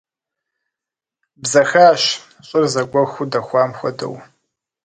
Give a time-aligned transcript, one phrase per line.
[1.41, 2.01] Бзэхащ,
[2.47, 4.15] щӀыр зэгуэхуу дэхуам хуэдэу.